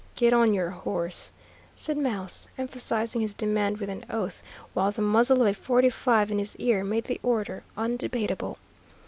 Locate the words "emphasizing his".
2.57-3.35